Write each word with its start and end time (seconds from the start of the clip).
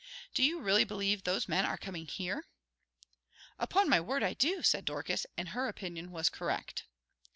Do 0.33 0.41
you 0.41 0.59
really 0.59 0.83
believe 0.83 1.25
those 1.25 1.47
men 1.47 1.63
are 1.63 1.77
comin' 1.77 2.07
here?" 2.07 2.45
"Upon 3.59 3.87
my 3.87 4.01
word 4.01 4.23
I 4.23 4.33
do!" 4.33 4.63
said 4.63 4.83
Dorcas, 4.83 5.27
and 5.37 5.49
her 5.49 5.67
opinion 5.67 6.09
was 6.09 6.27
correct. 6.27 6.85